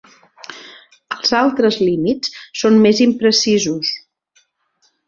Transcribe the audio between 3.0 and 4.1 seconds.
imprecisos.